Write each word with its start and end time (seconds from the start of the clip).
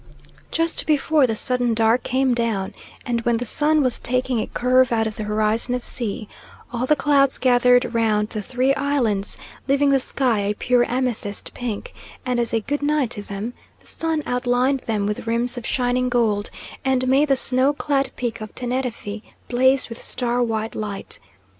Just 0.49 0.87
before 0.87 1.27
the 1.27 1.35
sudden 1.35 1.75
dark 1.75 2.01
came 2.01 2.33
down, 2.33 2.73
and 3.05 3.21
when 3.21 3.37
the 3.37 3.45
sun 3.45 3.83
was 3.83 3.99
taking 3.99 4.39
a 4.39 4.47
curve 4.47 4.91
out 4.91 5.05
of 5.05 5.15
the 5.15 5.25
horizon 5.25 5.75
of 5.75 5.83
sea, 5.83 6.27
all 6.73 6.87
the 6.87 6.95
clouds 6.95 7.37
gathered 7.37 7.93
round 7.93 8.29
the 8.29 8.41
three 8.41 8.73
islands, 8.73 9.37
leaving 9.67 9.91
the 9.91 9.99
sky 9.99 10.39
a 10.39 10.55
pure 10.55 10.85
amethyst 10.91 11.53
pink, 11.53 11.93
and 12.25 12.39
as 12.39 12.51
a 12.51 12.61
good 12.61 12.81
night 12.81 13.11
to 13.11 13.21
them 13.21 13.53
the 13.79 13.85
sun 13.85 14.23
outlined 14.25 14.79
them 14.87 15.05
with 15.05 15.27
rims 15.27 15.55
of 15.55 15.67
shining 15.67 16.09
gold, 16.09 16.49
and 16.83 17.07
made 17.07 17.27
the 17.27 17.35
snow 17.35 17.71
clad 17.71 18.11
Peak 18.15 18.41
of 18.41 18.55
Teneriffe 18.55 19.21
blaze 19.49 19.87
with 19.87 20.01
star 20.01 20.41
white 20.41 20.73
light. 20.73 21.19